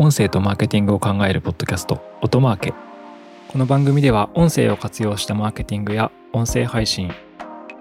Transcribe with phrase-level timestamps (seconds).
[0.00, 2.72] 音声とマーケティングを考えるポッドキャスト音マーケ
[3.48, 7.10] この番組では音声を活用したマーケティングや音声配信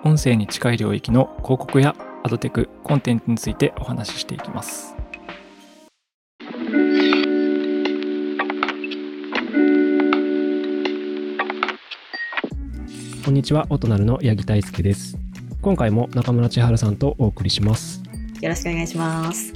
[0.03, 4.95] 音声に近い領域の広告やアドテクコンテンツについてお話ししていきます
[13.23, 15.17] こんにちは、オトナルの八木大輔です。
[15.61, 18.01] 今回も中村千春さんとお送りします。
[18.41, 19.53] よろしくお願いします。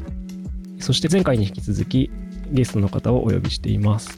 [0.79, 2.11] そして前回に引き続き
[2.51, 4.15] ゲストの方をお呼びしています。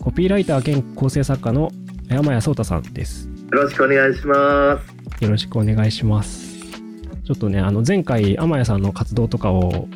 [0.00, 1.70] コピーライター兼構成作家の
[2.08, 3.28] 山谷壮太さんです。
[3.28, 5.24] よろしくお願いします。
[5.24, 6.56] よろしくお願いします。
[7.24, 9.88] ちょっとね、あの前回天谷さんの活動とかを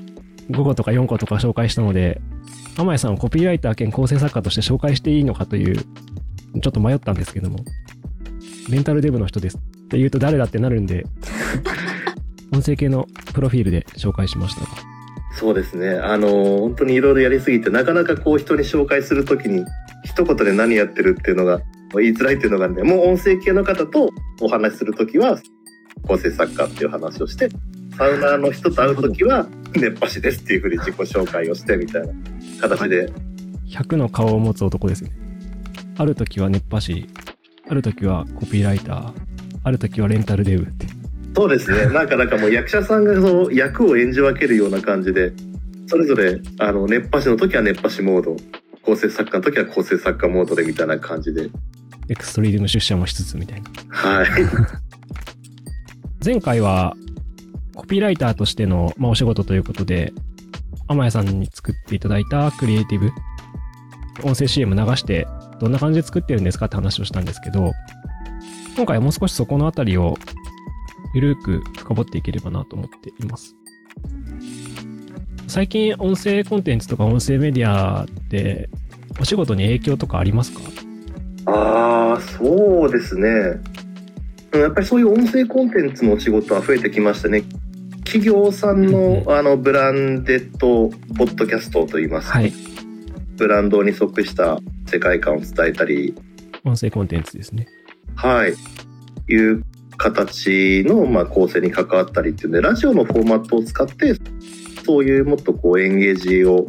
[0.51, 2.21] 5個とか4個とか紹介したので、
[2.77, 7.59] 天谷さんをコピーライター兼構成作家として紹介していいのかという、ちょっと迷ったんですけども、
[8.69, 11.07] レンタルデブの人ですって言うと誰だってなるんで、
[12.53, 14.63] 音声系のプロフィールで紹介しました。
[15.33, 15.91] そうですね。
[15.91, 19.65] あの、本当にいろいろやりすぎて、なかなかこう人に紹介するときに、
[20.05, 21.61] 一言で何やってるっていうのが
[21.95, 25.41] 言いづらいっていうのがあるんで、もう音声系の方とお話しするときは、
[26.07, 27.49] 構成作家っていう話をして、
[27.97, 32.13] サウナーの人と会うときは、熱波師ですっていうふうに自己紹介をしてみたいな
[32.61, 33.13] 形で、
[33.69, 35.13] 100の顔を持つ男ですね。
[35.97, 37.07] ある時は熱波師、
[37.69, 39.13] ある時はコピーライター、
[39.63, 40.87] ある時はレンタルデブって。
[41.41, 41.87] そうですね。
[41.87, 45.33] なんかなんかもう役者さんがその役を演じ分けるような感じで、
[45.87, 48.37] それぞれ、あの、熱波師の時は熱波師モード、
[48.83, 51.49] 構成作家の時は構成作家モードでみたいな感じで、
[52.11, 53.71] エクストリーム出社もしつつみたいな。
[53.89, 54.29] はい。
[56.23, 56.95] 前回は
[57.75, 60.13] コピーライターとしての、まあ、お仕事ということで、
[60.89, 63.13] 天谷さんに作っていただいたクリエイティブ、
[64.25, 65.27] 音声 CM 流して
[65.59, 67.73] どんな感じで作ってるんですかって話をしたんですけど、
[68.77, 70.19] 今回はもう少しそこのあたりを
[71.15, 73.57] ゆるく深掘っていければなと思っています。
[75.49, 78.71] 最近音声コンテンツとか音声メディアって
[79.21, 80.61] お仕事に影響とかありますか？
[81.47, 83.29] ああ、そうですね。
[84.53, 87.43] うんやっぱりそういう音声コンテンツのお仕事は増えてきましたね。
[88.05, 92.53] 企業さんうんのうあのブランデッドポッドキャストといいますか、はい。
[93.37, 96.15] ブランドに即した世界観を伝えたり、
[96.65, 97.69] 音声コンテンツですね。
[98.17, 98.55] はい、
[99.33, 99.65] いう
[100.01, 104.15] 形のまあ構成に関わったりっていうんで、ラジオのフォーマットを使って、
[104.87, 106.69] そういうもっとこうエンゲージを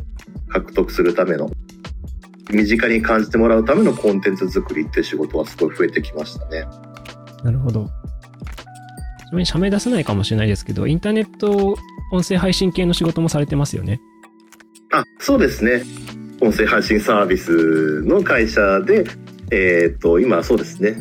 [0.50, 1.50] 獲得するための、
[2.50, 6.66] 身近に感じてもらうためのコンテンツ作りっていう仕事はすごい増えてきましたね。
[7.46, 7.86] なるほど。
[7.86, 11.78] ちなみに社名出せないかもしれないですけど、インターネット
[12.12, 14.02] 音声配信系の仕事もされてますよね。
[14.92, 15.84] あ、そうですね。
[16.42, 19.06] 音声配信サービスの会社で、
[19.52, 20.98] えっ、と、今そうですね。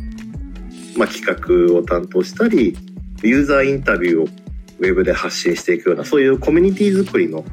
[1.01, 2.77] まあ、企画を担当したり、
[3.23, 7.45] ユーザーインタビューをウェブで発信していくような、そういうコミュニティ作りの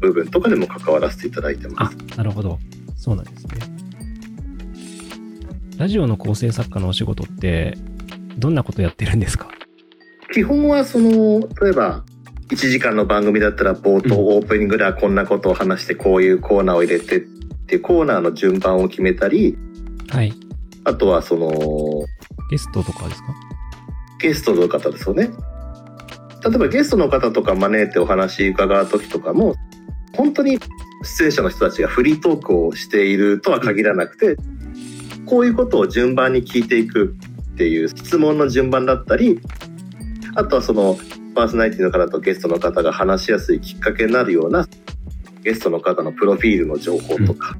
[0.00, 2.58] 部分とかでも関わらせていただいてまあす。、なるほど。
[2.96, 3.52] そうなんですね。
[5.76, 7.76] ラジオの構成作家のお仕事って、
[8.38, 9.48] どんなことやってるんですか？
[10.32, 12.04] 基本はその、例えば、
[12.50, 17.20] 1時間の番組だったら冒頭オープニングではこんなことを話してこういうコーナーを入れてっ
[17.66, 19.56] ていうコーナーの順番を決めたり、
[20.10, 20.32] はい。
[20.84, 21.50] あとはその、
[22.50, 23.34] ゲストとかですか？
[24.20, 25.30] ゲストの方ですよね。
[26.44, 29.54] 例えばゲストの方とか招いてお話伺う時とかも、
[30.14, 30.58] 本当に
[31.02, 34.36] 出演者の人たちがフリートークをしているとは限らなくて、
[35.26, 37.16] こういうことを順番に聞いていく
[37.52, 39.40] っていう質問の順番だったり、
[40.34, 40.98] あとはその
[41.34, 44.68] パーソナリティの方とゲストの方が話しやすいきっかけになるような
[45.42, 47.56] ゲストの方のプロフィールの情報とか、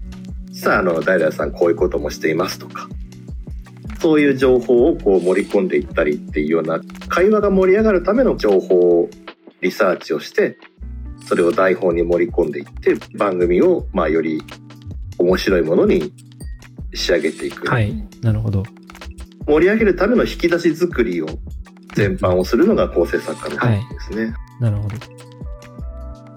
[0.53, 2.89] さあ、あの、誰々さんこういうこともしていますとか、
[4.05, 6.79] そういう情報をこう盛り込んでいったりっていうような
[7.09, 9.09] 会話が盛り上がるための情報を
[9.63, 10.59] リサーチをして
[11.25, 14.43] それを台本に盛り込んでいって番組をまあより
[15.17, 16.13] 面白いものに
[16.93, 17.95] 仕上げていく、はい。
[18.21, 18.63] なるほど。
[19.47, 21.27] 盛り上げるための引き出し作りを
[21.95, 24.35] 全般をするのが構成作家の方ですね。
[24.61, 24.97] なるほど。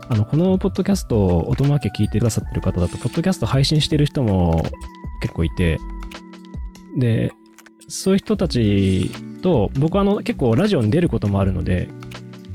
[0.08, 4.64] あの、このポッドキャストを音マーケ聞いてくださってる方だと、ポッドキャスト配信してる人も
[5.22, 5.80] 結構いて、
[6.98, 7.34] で、
[7.88, 9.12] そういう人たち
[9.42, 11.90] と、僕はあの、結構ラジオに出ることもあるので、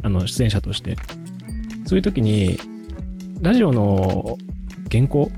[0.03, 0.97] あの、出演者として。
[1.87, 2.59] そういう時に、
[3.41, 4.39] ラジオの
[4.91, 5.31] 原稿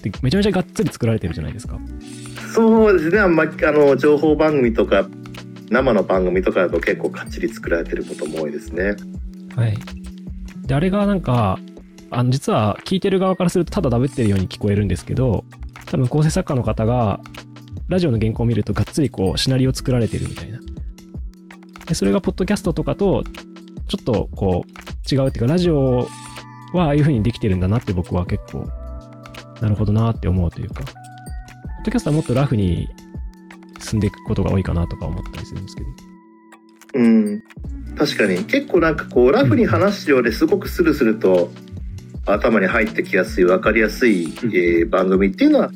[0.00, 1.78] ってめちゃめちゃがっつり作られてるじゃないですか。
[2.54, 5.06] そうですね、あんまあの情報番組とか
[5.70, 8.96] 生の番組とかだと結構かっちり作られてることも多いですね。
[9.54, 9.78] はい。
[10.66, 11.58] で、あれがなんか、
[12.10, 15.44] あの、実は聞いてる側からするとただ喋ってるように聞こえるんですけど、
[15.86, 17.20] 多分構成作家の方が、
[17.90, 20.60] ラジオの原稿を見るとがっつりこう、シナリオ作られてるみたいな。
[21.86, 23.24] で、それがポッドキャストとかと、
[23.88, 26.08] ちょっとこう、違うっていうか、ラジオ
[26.72, 28.68] はああいう風にできてるんだなって僕は結構
[29.60, 32.88] なるほどなって思うというか、ポッドキャストはもっとラフに
[33.80, 35.88] 進んでいくことが多いかなとか思ったりするんですけど。
[36.94, 37.42] うん。
[37.96, 38.44] 確かに。
[38.44, 41.50] 結構なんかこう、ラフに話すようですごくスルスルと
[42.26, 45.70] 頭に入ってきやすい、わかりやすい、うんえー番組っていうのは、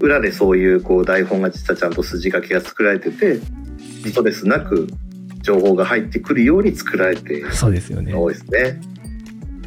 [0.00, 3.40] 裏でそういうこう台本が実はちゃんと筋書きが作られてて、
[4.04, 4.88] ストレスなく
[5.42, 8.14] 情報が入ってくるように作られてそうですよね。
[8.14, 8.80] 多いですね。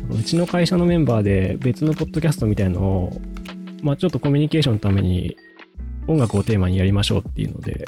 [0.09, 3.21] うちの会社のメンバーで別のポッドキャストみたいのを、
[3.81, 5.35] まあちょっとコミュニケーションのために
[6.07, 7.85] 音楽をテーマにやりましょうっていうので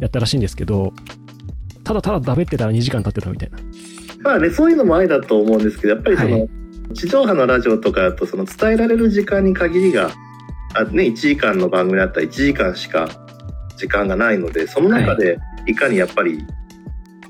[0.00, 0.92] やったらしいんですけど、
[1.84, 3.58] ただただだべってたら2時間経ってたみたいな。
[4.22, 6.50] まあね、そういうのも愛だと思うんですけど、やっぱりその、はい
[6.94, 10.10] 地上波のラジオとかだと、その伝えられる時間に限りが、
[10.74, 13.08] あね、1時間の番組だったら1時間しか
[13.76, 16.38] 時間がないので、その中でいかにやっぱり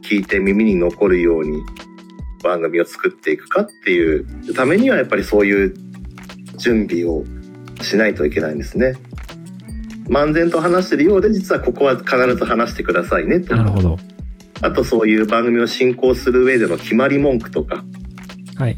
[0.03, 1.59] 聞いて耳に残るように
[2.43, 5.75] 番組を作っていくかっていうためには、やっぱりそういう
[6.59, 7.25] 準備を
[7.81, 8.95] しないといけないんですね。
[10.09, 13.99] 漫然と話してるようで、実はここは必ず話してくださいねとか、なるほど。
[14.61, 17.85] あとそういう番組を進行する上での決まり文句とか、
[18.57, 18.77] はい。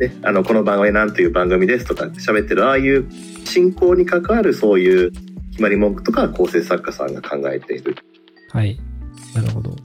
[0.00, 3.06] ね、あのこの番組なんという番組ですとか喋ってるああいう
[3.44, 5.12] 進行に関わるそういう
[5.50, 7.94] 決まり文句とか構成作家さんが考えている。
[8.50, 8.80] はい。
[9.34, 9.76] なるほど。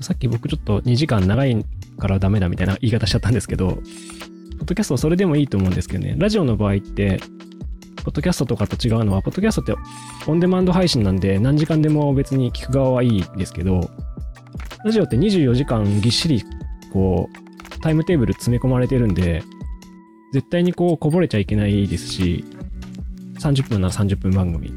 [0.00, 1.64] さっき僕ちょっと2時間長い
[1.98, 7.20] からダメだみたいな言い方しちゃったんですけど、ポッドキャストそれでもいいと思うんですけどね、ラジオの場合って、
[8.04, 9.74] ポッドキャストとかと違うのは、ポッドキャストって
[10.26, 13.88] オンデマンド配信なんで何時間でも別に聞く側はいいんですけど、
[14.84, 16.42] ラジオって24時間ぎっしり
[16.92, 17.43] こう、
[17.84, 19.42] タイムテーブル詰め込まれてるんで、
[20.32, 22.42] 絶対にこうこぼれちゃいけないですし、
[23.40, 24.72] 30分なら30分番組、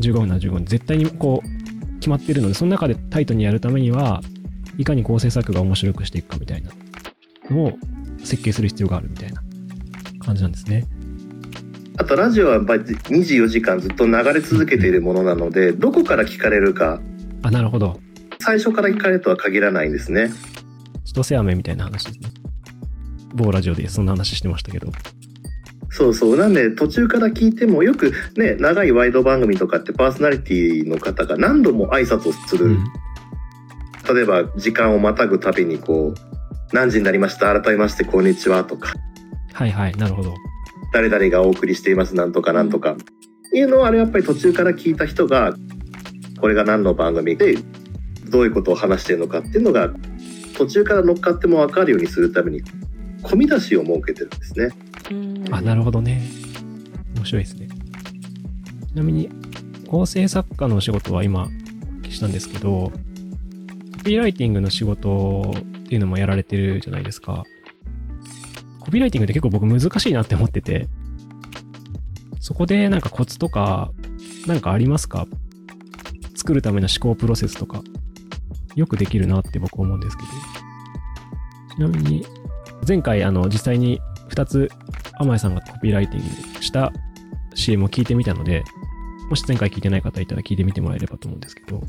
[0.00, 4.20] 15分なら15分、絶対にこう決まってるので、その中でタイトにやるためには、
[4.78, 6.72] いかに構成作が面白くしていくかみたいな
[7.50, 7.72] のを
[8.24, 9.40] 設計する必要があるみたいな
[10.18, 10.88] 感じなんですね。
[11.98, 17.00] あとラジオはやっぱり24時間ずっと流れ続けているものなので、どこから聞かれるか、
[17.44, 18.00] あ、なるほど。
[18.40, 20.30] 最初から聞かれるとは限らないんですね。
[21.08, 22.28] 千歳飴みたいな話ですね。
[23.34, 24.92] 某ラジオでそんな話してましたけど。
[25.88, 26.36] そうそう。
[26.36, 32.66] なんで途中から聞いてもよくね、長いワイド番組とかってパーソナリティの方が何度も挨拶をする。
[32.66, 32.84] うん。
[34.14, 36.14] 例えば時間をまたぐたびにこう、
[36.74, 38.92] 何時になりました改めましてこんにちはとか。
[39.54, 40.34] はいはい、なるほど。
[40.92, 42.96] 誰々がお送りしていますなんとかなんとか
[43.52, 45.54] いうのはあれやっぱり途中から聞いた人が
[46.40, 47.56] これが何の番組で
[48.28, 49.90] どういうことを話しているのかっていうのが
[50.58, 52.62] 途中から乗っかっても分かるようにするために
[53.22, 54.70] 込み出しを設けてるんですね。
[55.52, 56.28] あ、なるほどね。
[57.16, 57.68] 面白いですね。
[58.88, 59.30] ちなみに、
[59.86, 62.92] 構成作家のお仕事は今、お聞きしたんですけど、
[63.98, 67.44] コピーライティングの仕事っていうのもやられてるじゃないですか。
[68.80, 70.88] コピーライティングって結構僕難しいなって思ってて、
[72.40, 73.92] そこでなんかコツとか、
[74.46, 75.26] なんかありますか？
[76.34, 77.82] 作るための思考プロセスとか、
[78.74, 80.28] よくできるなって僕思うんですけど。
[81.76, 82.26] ちなみに、
[82.86, 84.00] 前回あの実際に
[84.30, 84.70] 2つ
[85.18, 86.92] 天谷さんがコピーライティングした
[87.54, 88.64] CM を聞いてみたので、
[89.30, 91.82] もし前回聞いてない方いたら聞いてみてもらえればと思うんですけど。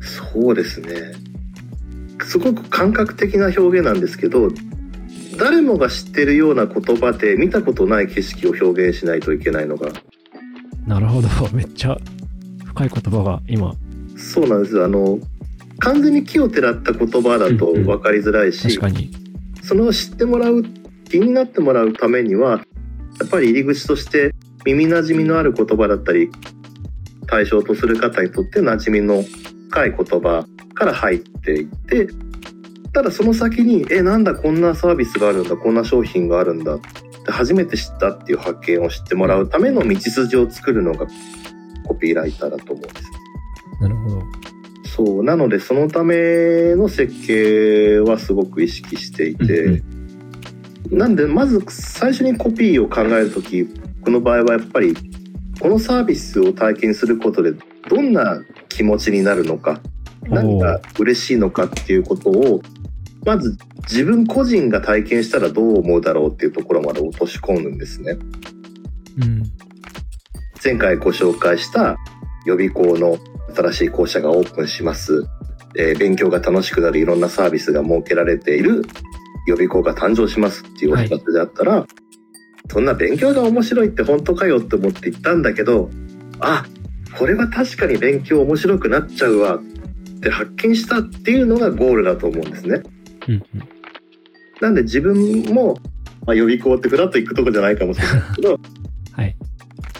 [0.00, 1.12] そうですね。
[2.24, 4.48] すごく感覚的な表現なんですけど
[5.38, 9.88] 誰もが知ってるような言葉で見たことない景色を表現しないといけないのが
[10.86, 11.28] なるほど。
[11.52, 11.96] めっちゃ
[12.64, 13.74] 深い言葉が今、
[14.16, 15.18] そうなんですあの
[15.80, 19.10] 完全に木をてらった言葉だと分かりづらいし、確かに。
[19.62, 20.62] その知ってもらう
[21.10, 22.50] 気になってもらうためには
[23.20, 26.30] やっぱり入り口として耳なじみのある言葉だったり
[27.26, 29.22] 対象とする方にとって馴染みの
[29.70, 32.08] 深い言葉から入っていって
[32.92, 36.80] ただその先に「えなんだこんなサービスがあるんだこんな商品があるんだ」っ
[37.24, 41.06] て初めて知ったっていう発見を知ってもらうための道筋を作るのが
[41.86, 43.10] コピーライターだと思うんです。
[43.82, 44.47] なるほど。
[44.98, 49.64] そうなのでそのための設計はすごく意識していて。
[49.64, 49.98] うんうん
[50.90, 53.68] なんでまず最初にコピーを考える時
[54.02, 54.94] この場合はやっぱり
[55.60, 57.52] このサービスを体験することで
[57.90, 58.40] どんな
[58.70, 59.82] 気持ちになるのか
[60.22, 62.62] 何が嬉しいのかっていうことを
[63.26, 68.16] まず自分個人が体験したらどう思うだろうっていうところまで落とし込むんですね。
[69.20, 69.42] うん。
[70.64, 71.98] 前回ご紹介した
[72.48, 73.18] 予備校の
[73.54, 75.26] 新しい校舎がオープンします、
[75.76, 78.82] えー勉強が楽しくなるいろんなサービスが設けられている
[79.46, 81.86] 予備校が誕生しますっていうお知らせであったら、
[82.70, 85.90] そんな勉強が面白いって本当かよって思って行ったんだけど
[86.40, 86.66] あ
[87.16, 92.82] これは確かに勉強面白くなっちゃうわって発見したっていうのがゴールだと思うんですね。
[93.28, 93.42] うんうん。
[94.60, 95.78] なんで自分も
[96.28, 98.60] まあ、予備校ってフラッと行くとこじゃないかもしれないけどはい。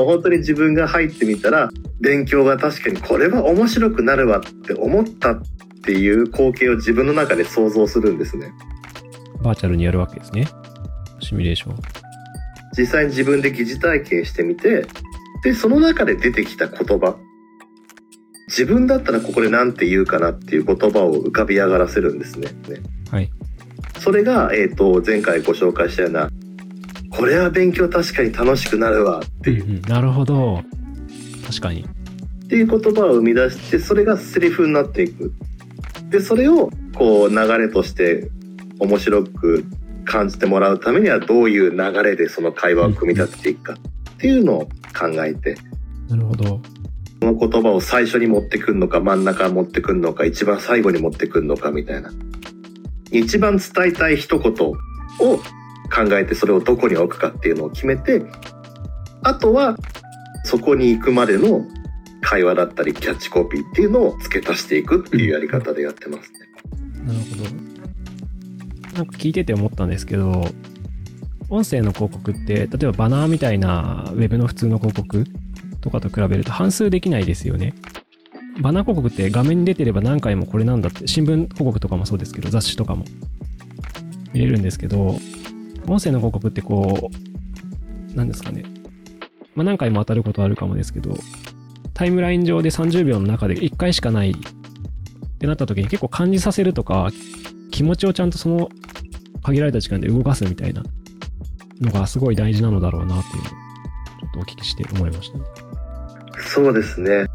[0.05, 5.41] 本当に自分が入ってみたら勉強が確かにこれは面白くなるわって思ったっ
[5.85, 8.53] ていう光景を自分の中で想像するんですね。
[9.43, 10.47] バーチャルにやるわけですね。
[11.21, 11.77] シミュレーション。
[12.77, 14.87] 実際に自分で疑似体験してみて
[15.43, 17.17] でその中で出てきた言葉
[18.47, 22.49] 自分だったらここで何て言うかなっていう言葉を浮かび上がらせるんですね。
[22.69, 23.31] ねはい。
[24.01, 26.31] それが、えー、と前回ご紹介したような
[27.19, 30.63] これは勉強確かに楽しくなるわっていううんうんなるほど。
[31.45, 31.85] 確かに。
[32.45, 35.33] っていう言葉を生み出してそれがセリフになっていく
[36.11, 38.31] でそれをこう流れとして
[38.79, 39.65] 面白く
[40.05, 44.61] 感じてもらうためにはどういう流れでその会話を組み立てていくかっていうのを
[44.97, 45.57] 考えて
[46.09, 46.61] なるほど。
[47.21, 52.13] その言葉を最初に持ってくるのか真ん中持ってくるのか一番最後に持ってくるのかみたいな
[53.11, 54.77] 一番伝えたい一言を
[55.91, 58.23] 考えてそれをどこに置くかっていうのを決めて
[59.23, 59.77] あとは
[60.45, 61.65] そこに行くまでの
[62.21, 66.39] 会話だったりキャッチコピーっていうのを付け足していくっていうやり方でやってますね。
[67.05, 67.69] なるほど。
[68.99, 70.49] なんか聞いてて思ったんですけど、
[71.49, 75.25] 音声の広告って、例えばバナーみたいなウェブの普通の広告
[75.81, 77.75] とかと比べると反数できないですよね。
[78.61, 83.05] バナー広告って画面に出てれば何回もこれなんだって、新聞広告とかもそうですけど、雑誌とかも
[84.33, 85.19] 見れるんですけど、
[85.89, 87.11] 音声の広告ってこ
[88.13, 88.65] う、なんですかね。
[89.55, 91.17] まあ何回も当たることあるかもですけど、
[91.95, 94.35] タイムライン上で30秒の中で1回しかないっ
[95.39, 97.11] てなった時に結構感じさせるとか、
[97.71, 98.69] 気持ちをちゃんとその
[99.43, 100.83] 限られた時間で動かすみたいな
[101.81, 105.39] のがすごい大事なのだろうなっていうのをちょっとお聞きして思いました。
[106.41, 107.27] そうですね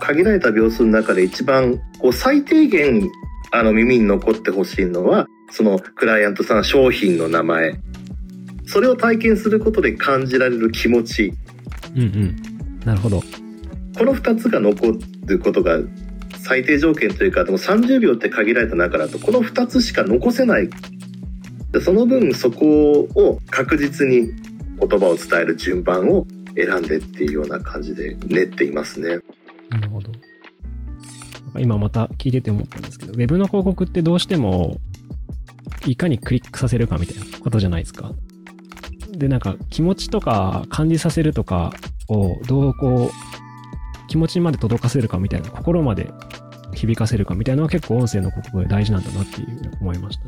[0.00, 3.08] 限られた秒数の中で一番こう最低限
[3.50, 7.78] あの耳に残ってほしいのはそのクライアントさん商品の名前
[8.66, 11.32] それを体験することで感じられる気持ち
[11.94, 12.36] うんうん。
[12.84, 13.20] なるほど。
[13.96, 15.78] この2つが残ることが
[16.38, 20.68] 最低条件というかでも30秒って限られた中だとこの2つしか残せない
[21.72, 24.32] でその分そこを確実に
[24.78, 29.18] 言葉を伝える順番を選んでっていうような感じで練っていますね。
[29.70, 30.10] なるほど。
[31.58, 34.78] 今また聞いてて思ったんですけど、ウェブの広告ってどうしても、
[35.86, 38.12] いかにクリックさせるかみたいなことじゃないですか。
[39.12, 41.72] で、なんか気持ちとか感じさせるとか
[42.08, 46.10] をどうこう、気持ちまで届かせるかみたいな、心まで
[46.74, 50.24] 響かせるかみたいなのは結構音声の広告で大事なんだなっていう思いました。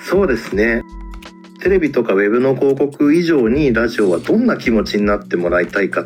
[0.00, 0.82] そうですね
[1.60, 6.04] テレビとかウェブの広告以上にラジオはどんな気持ちになってもらいたいかっ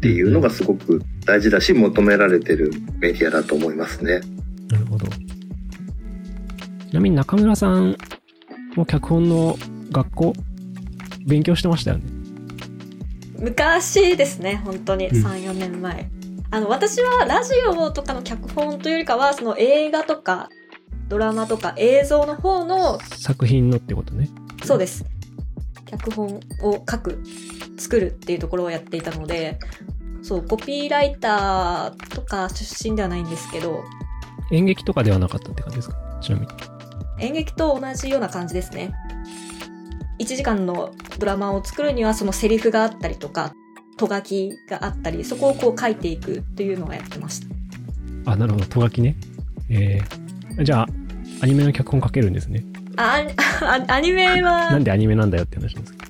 [0.00, 4.20] ていうのがすごく大事だし求められてるメディアだと思いますね。
[4.70, 5.06] なるほど。
[6.94, 7.96] ちなみに中村さん
[8.76, 9.56] も脚本の
[9.90, 10.32] 学校
[11.26, 12.04] 勉強してましたよね？
[13.36, 16.08] 昔ですね本当にうん34年前、
[16.52, 20.48] あの私はラジオとかの脚本というよりかはその映画とか
[21.08, 24.28] ドラマとか映像の方の作品のってことね。
[24.62, 25.04] そうです
[25.86, 27.24] 脚本を書く
[27.76, 29.58] 作るっていうところをやっていたので
[30.22, 33.82] そうコピーライターとか出身ではないんですけど
[34.52, 35.96] 演劇とかではなかったって感じですか？
[36.22, 36.73] ちなみに。
[37.24, 38.92] 演劇と同じような感じですね
[40.18, 43.52] 1時間のドラマを作るにはそのセリフがあったりとか
[43.96, 47.54] と書きがあったりそこをこう書いていくっていうのをやってました
[48.26, 48.66] あ、なるほど。
[48.66, 49.16] とがきね。
[49.68, 50.86] えー、じゃあ、
[51.42, 52.64] アニメの脚本書けるんですね。
[52.96, 53.24] あ
[53.60, 56.06] あ アニメなはんでアニメなんだよって話なんですけ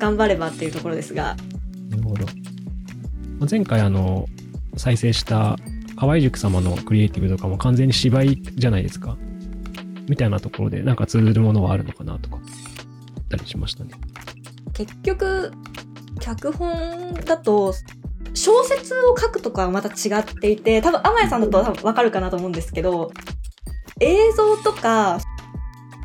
[0.00, 1.36] 頑張ればっていうところですが
[1.90, 1.96] ど。
[1.98, 2.24] なるほど。
[3.38, 4.28] まあ前回、あの、
[4.76, 5.56] 再生した
[5.96, 9.16] 河合塾様のクリエイティブとかも完全に芝居じゃないですか。
[10.08, 12.38] みたいなところで、なんか通ずるものはあるのかなとか、
[13.30, 13.92] たりしましたね。
[14.74, 15.52] 結局
[16.20, 17.74] 脚本だと
[18.34, 23.12] 小説を書くとかはまた違っていて多分天谷さんだと多分分かるかなと思うんですけど
[24.00, 25.20] 映像とか、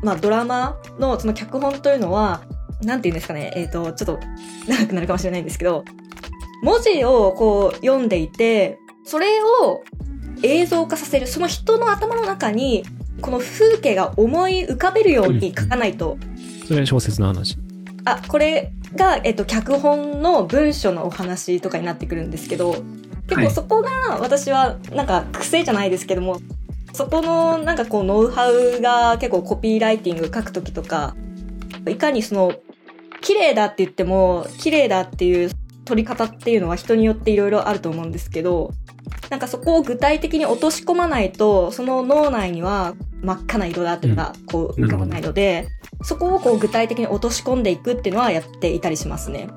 [0.02, 2.42] まあ、ドラマのその脚本というのは
[2.82, 4.20] なんて言うんですかねえっ、とちょっと
[4.68, 5.84] 長くなるかもしれないんですけど
[6.62, 9.82] 文字をこう読んでいてそれを
[10.42, 12.84] 映像化させるその人の頭の中に
[13.20, 16.18] この風景が思い浮かべるように書かないと
[16.66, 17.56] それ小説の話。
[18.04, 22.76] あ、これが、えっと、脚本の文章のお話とかになってくるんですけど、
[23.28, 26.40] 結はい構そこが私はなんか癖じゃないですけども、
[26.92, 31.16] そこのなんかこうノウハウが結構コピーライティング書くときとか、
[31.88, 32.52] いかにその、
[33.20, 35.50] 綺麗だって言っても、綺麗だっていう
[35.84, 38.72] 取り方っていうのは人によっていろいろあると思うんですけど、
[39.30, 45.68] なんかそこを具体的に落とし込まないと、その脳内には真っ赤な色だっていうのがこう浮かばないので、
[46.02, 49.48] そこをこう具体的に落とし込んでいくっていうのはやっていたりしますね。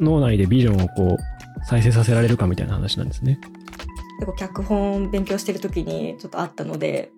[0.00, 3.38] 脳内でビジョンをこう、再生させられるかみたいな話なんですね。
[4.18, 7.10] 結構脚本勉強してる時にちょっとあったので、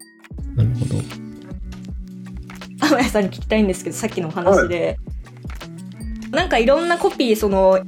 [0.55, 0.97] なるほど。
[2.81, 4.99] 天谷さんに聞きたいんですけど、さっきのお話で、
[6.31, 7.81] なんかいろんなコピー、その、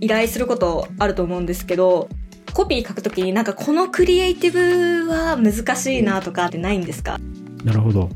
[0.00, 2.08] 依頼することあると思うんですけど、
[2.54, 7.18] コピー書くときになんかこのクリエイティブは難しいなとかってないんですか？
[7.64, 8.08] なるほど。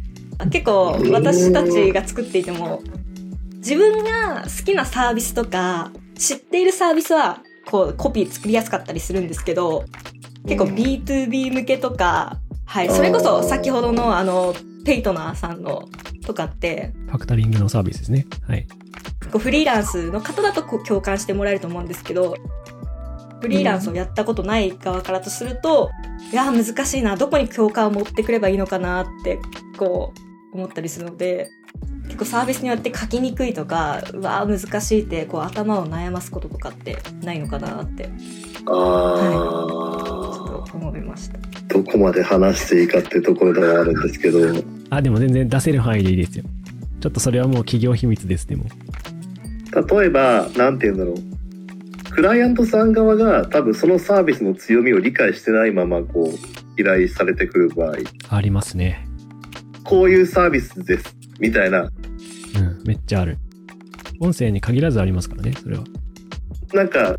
[0.50, 2.80] 結構私たちが作っていても、
[3.56, 9.84] 自分が好きなサービスとか、知っているサービスは、こう、コピー作りやすかったりするんですけど、
[10.46, 14.54] 結構 B2B 向けとか、はい、それこそ先ほどのあの、
[14.84, 15.88] ペイトナーさんの
[16.24, 18.26] とかって、ファクタリングのサービスですね。
[18.46, 18.66] はい。
[19.36, 22.36] フリーランスの方だと共感してもらえると思うんですけど、
[23.40, 25.90] フリーランスをやったことない側からとすると、
[26.32, 29.38] いやー難しいな、どこに共感を持ってくればいいのかなって、
[29.76, 30.12] こ
[30.52, 31.50] う、思ったりするので、
[32.04, 41.38] 結構サービスによって書きにくいとか、うわー難しいって、こう頭を悩ますこととかってないのかなって、ちょあっと思いました。
[41.38, 44.38] あ、どこまで話していいかっていうところではあるんですけど、
[44.90, 46.44] あ、でも全然出せる範囲でいいですよ。
[47.00, 48.64] ちょっとそれはもう企業秘密です、でも。
[50.00, 51.27] 例えば、なんて言うんだろう。
[52.18, 57.94] クライアントさん側が多分そのサービスの強みを理解してないままこう依頼されてくる場合、
[58.28, 59.06] ありますね。
[59.84, 61.90] こういうサービスですみたいな、うん、
[62.84, 63.38] めっちゃある。
[64.18, 65.84] 音声に限らずありますからね、それは。
[66.74, 67.14] なんか、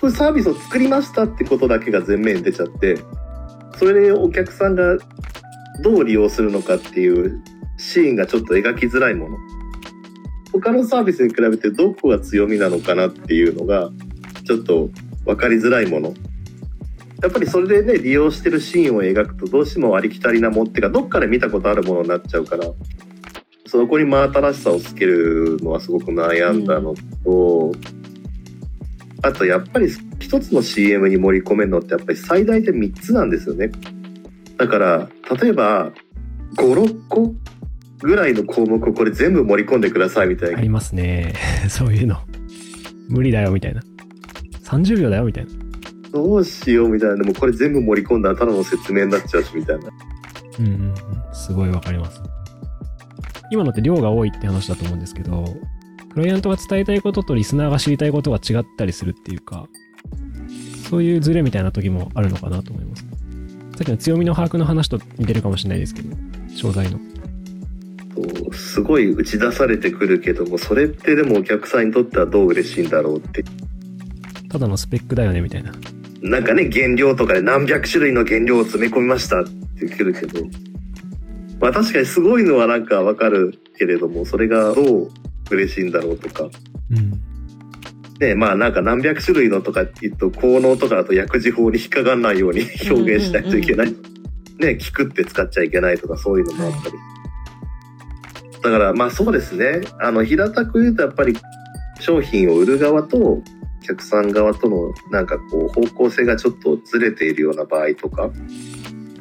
[0.00, 2.96] こういうサービスを作りましたってことだけが前面に出ちゃって、
[3.76, 4.96] それでお客さんが
[5.82, 7.38] どう利用するのかっていう
[7.76, 9.36] シーンがちょっと描きづらいもの。
[10.54, 13.90] 他のサービスに比べてどこが強みなのかなっていうのが、
[14.48, 14.88] ちょっと
[15.26, 16.14] 分かりづらいもの。
[17.22, 22.64] やっぱりそれでね、利用してるシーンを描くとどうしてもありきたりなもんっていうか、どっかで見たことあるものになっちゃうから、
[23.66, 27.72] そこに真新しさをつけるのはすごく悩んだのと、
[29.20, 33.70] あとやっぱり一つの CM に盛り込めるのってやっぱり最大で3つなんですよね。
[34.56, 35.10] だから、
[35.42, 35.92] 例えば、
[36.56, 37.34] 5、6個
[38.00, 40.58] ぐらいの項目をこれ全部盛り込んでくださいみたいな。
[40.58, 41.34] ありますね。
[41.68, 42.16] そういうの。
[43.08, 43.82] 無理だよ、みたいな。
[44.68, 45.50] 30秒だよ、みたいな。
[46.12, 47.16] どうしようみたいな。
[47.16, 49.88] でもこれ全部盛り込んだらただの説明になっちゃうしみたいな。
[50.58, 50.94] うんうんうん。
[51.32, 52.20] すごいわかります。
[53.50, 55.44] 今のって量が多いって話だと思うんですけど、
[56.12, 59.68] クライアントが伝えたいこととリスナーが知りたいことが違ったりするっていうか、
[60.88, 63.02] そういうズレみたいな時もあるのかなと思います。
[63.76, 66.16] さっきの強みの把握の話と似てるかもしれないですけど、
[66.54, 66.98] 商材の。
[68.52, 73.44] すごい打ち出されてくるけども、それってでもお客さんにとってはどう嬉しいんだろうって。
[74.48, 75.72] ただのスペックだよね、みたいな。
[76.22, 80.44] なんかね、原料とかで何百種類の原料を詰め込みましたって言ってくるけど、
[81.60, 85.10] まあ確かにすごいのはなんかわかるけれども、それがどう
[85.50, 86.48] 嬉しいんだろうとか。
[86.90, 87.20] うん。
[88.20, 93.92] ね、まあなんか何百種類のとかって言うと、効能とかだと薬事法に引っかかんないように 表現しないといけない。
[94.58, 96.94] ね、聞くって使っちゃいけないとかそういうのもあったり。
[98.60, 99.82] だからまあそうですね。
[100.00, 101.36] あの、平たく言うとやっぱり
[102.00, 103.42] 商品を売る側とお
[103.88, 108.30] 客さん側とのなんかこう方向性がちょっとずれているような場合とか、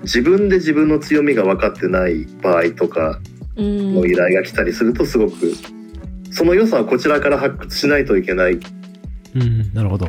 [0.02, 3.20] 自分で自分の強みが分かってない場合とか
[3.56, 5.54] うんの依頼が来たりするとすごく、
[6.32, 8.60] その良さをこちらから発掘しないといけない。
[9.36, 10.08] うん、なるほど。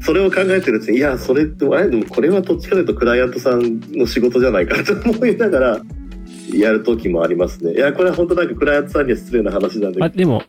[0.00, 1.90] それを考えてるうちにいやそれってあれ？
[1.90, 5.80] でもこれはどっちかというとクライアントさんの仕事じゃないかと思いながら
[6.52, 7.72] やる時もありますね。
[7.72, 10.04] いやこれは本当なんかクライアントさんには失礼な話なんで。
[10.04, 10.42] あ、でも、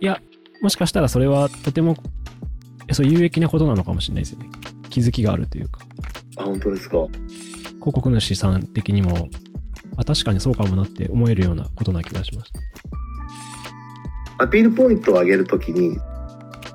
[0.00, 0.20] いや、
[0.60, 2.17] もしかしたらそれはとても、え
[2.94, 4.48] そう有益なことなのかもしれないですよね。
[4.90, 5.80] 気づきがあるというか、
[6.36, 6.96] あ本当ですか
[7.78, 9.28] 広告主さん的にも、
[9.96, 12.60] あ、確かにそうかもなって思えるようなことな気がしました。
[14.44, 15.98] アピールポイントを上げるときに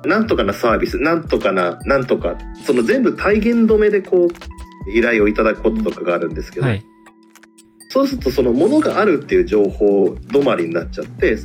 [0.04, 6.84] なんとかなサービスなんとかななんとかその全部体現止めでこう依頼をいただくこととかがあるんですけど、はい。
[7.88, 11.38] そうするとそのものがあるっていう情報止まりになっちゃって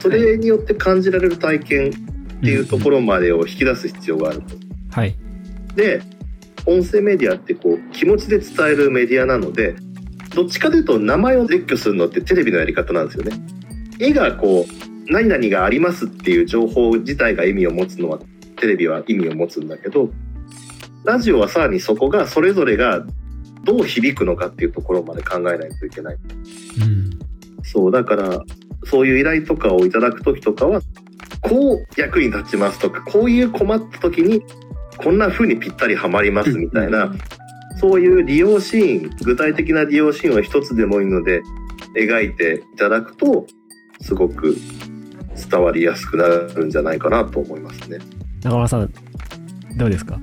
[0.00, 2.03] それによって感じられる体験
[2.38, 4.56] っていうところまでを引き出す必要があると。
[4.90, 5.14] はい。
[5.74, 6.02] で
[6.66, 9.76] 音声メディアってこう気持ちで伝えるメディアなので
[10.34, 13.32] どっちかというと名前を列挙するのってテレビのやり方なんですよね。
[13.98, 18.18] 絵がこう何々がありますっていう情報自体が意味を持つのは
[18.56, 20.10] テレビは意味を持つんだけど
[21.04, 23.04] ラジオはさらにそこがそれぞれが
[23.64, 26.16] どう響くのかっていうところまで考えないといけない。
[26.16, 27.10] うん。
[27.62, 28.40] そうだから
[28.84, 30.80] そういう依頼とかをいただく時とかは
[31.54, 34.42] こう役に立ちますとかこういう困った時に
[34.96, 37.18] こんな風にぴったりはまりますみたいな、うん
[37.76, 41.42] そういう利用シーン具体的な利用シーンを一つでもいいので
[41.98, 43.46] 描いていただくと
[44.00, 44.56] すごく
[45.50, 47.98] 伝わりやすくなるんじゃないかなと思いますね。
[48.44, 48.90] 中村さん、
[49.76, 50.20] どうですか？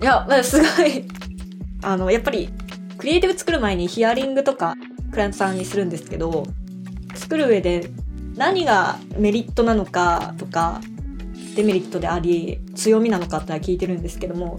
[0.00, 1.04] いや、まあすごい、
[1.84, 2.48] あの、やっぱり、
[2.96, 4.74] クリエイティブ作る前にヒアリングとか、
[5.10, 6.46] クライアントさんにするんですけど、
[7.14, 7.90] 作る上で
[8.36, 10.80] 何がメリットなのかとか、
[11.56, 14.58] デメリットであり、強みなのかってのは聞いてるんですけども、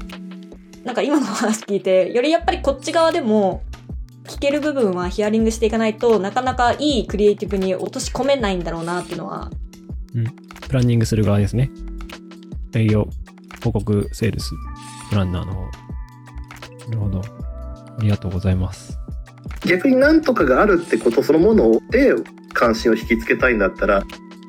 [0.83, 3.63] なんか今の話聞いて、よりやっぱりこっち側でも、
[4.25, 9.51] 聞ける部分はヒアリングしていかないとなかなかいいクリエイティブに落とし込めないんだろうなっていうのは
[10.67, 11.69] プランニングする側ですね。
[12.75, 13.07] 営業、
[13.57, 14.51] 広告、セールス、
[15.09, 15.61] プランナーの方。
[15.61, 15.71] な
[16.91, 17.21] るほど。
[17.21, 18.97] ありがとうございます。
[19.65, 22.13] 逆に何とかがあるってことそのもので
[22.55, 24.03] 関心を引きつけたいんだったら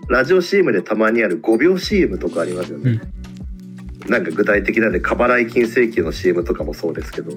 [0.09, 3.01] ラジオ CM でたまにある5秒 CM とかありますよね、
[4.07, 7.33] なんか具体的なんで過払い金請求の CM とかもそうですけど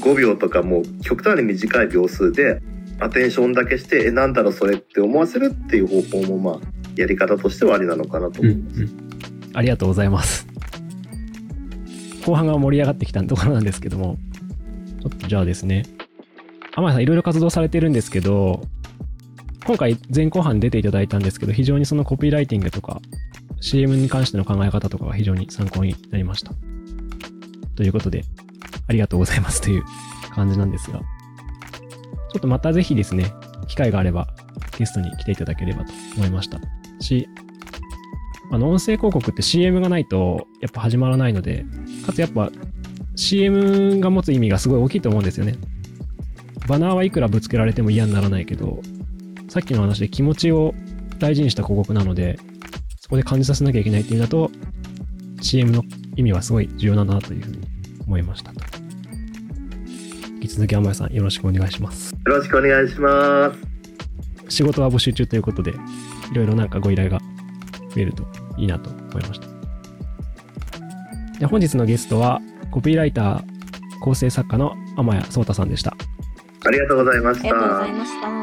[0.00, 2.62] 5秒とかもう極端に短い秒数で
[3.00, 8.88] アテンションだけしてえなんだろうそれって思わせるっていう方法もまあやり方としてはありなのかなと思います、
[9.52, 10.46] ありがとうございます。
[12.24, 14.18] 後半が盛り上がってきたところなんですけども、
[15.00, 15.84] ちょっとじゃあですね、
[16.74, 18.62] 天谷さんいろいろ活動されてるんですけど、
[19.66, 23.00] 今回前後半出ていただいたんですけど、非常にそのコピーライティングとか
[23.60, 26.52] CM に関しての考え方とかが非常に参考になりました。
[27.74, 28.24] ということで、
[28.86, 29.82] ありがとうございますという
[30.30, 31.04] 感じなんですが、ちょ
[32.38, 33.32] っとまたぜひですね、
[33.66, 34.28] 機会があれば
[34.78, 36.60] ゲストに来ていただければと思いました
[37.00, 37.28] し、
[38.52, 41.64] あの、音声広告って CM がないとやっぱ始まらないので、
[42.06, 42.52] かつやっぱ
[43.16, 45.56] CM が持つ意味がすごい大きいと思うんですよね。
[46.68, 48.80] バナーはいくらぶつけられても嫌にならないけど、
[49.56, 50.74] さっきの話で気持ちを
[51.18, 52.38] 大事にした広告なので、
[53.00, 54.50] そこで感じさせなきゃいけないっていうのだと、
[55.40, 55.82] CM の
[56.14, 57.60] 意味はすごい重要だなというふうに
[58.06, 58.60] 思いましたと。
[60.28, 62.12] 引き続き、天谷さんよろしくお願いします。
[62.12, 63.58] よろしくお願いします
[64.50, 65.74] 仕事は募集中ということで、い
[66.34, 67.18] ろいろなんかご依頼が
[67.94, 68.24] 増えると
[68.58, 69.46] いいなと思いました。
[71.40, 73.44] で本日のゲストは、コピーライター、
[74.02, 75.96] 構成作家の天谷聡太さんでした。
[76.66, 78.35] ありがとうございましありがとうございたました。